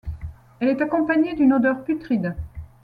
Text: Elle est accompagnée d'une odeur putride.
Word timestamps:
Elle 0.59 0.69
est 0.69 0.81
accompagnée 0.81 1.35
d'une 1.35 1.53
odeur 1.53 1.83
putride. 1.83 2.35